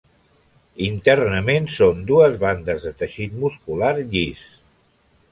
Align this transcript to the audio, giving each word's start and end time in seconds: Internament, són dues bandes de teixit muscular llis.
Internament, 0.85 1.67
són 1.73 1.99
dues 2.11 2.37
bandes 2.43 2.87
de 2.89 2.93
teixit 3.01 3.35
muscular 3.43 3.91
llis. 4.15 4.41